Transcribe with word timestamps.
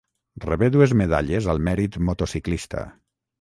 Rebé 0.45 0.69
dues 0.75 0.95
medalles 1.01 1.49
al 1.55 1.61
mèrit 1.67 1.99
motociclista. 2.09 2.89